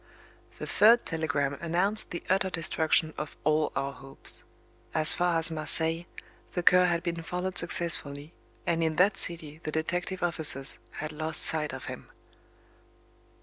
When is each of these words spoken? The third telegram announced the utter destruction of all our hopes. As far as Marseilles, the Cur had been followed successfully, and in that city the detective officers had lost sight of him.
The 0.57 0.65
third 0.65 1.05
telegram 1.05 1.59
announced 1.61 2.09
the 2.09 2.23
utter 2.27 2.49
destruction 2.49 3.13
of 3.19 3.37
all 3.43 3.71
our 3.75 3.93
hopes. 3.93 4.43
As 4.95 5.13
far 5.13 5.37
as 5.37 5.51
Marseilles, 5.51 6.05
the 6.53 6.63
Cur 6.63 6.87
had 6.87 7.03
been 7.03 7.21
followed 7.21 7.59
successfully, 7.59 8.33
and 8.65 8.83
in 8.83 8.95
that 8.95 9.15
city 9.15 9.59
the 9.61 9.71
detective 9.71 10.23
officers 10.23 10.79
had 10.93 11.11
lost 11.11 11.43
sight 11.43 11.71
of 11.71 11.85
him. 11.85 12.09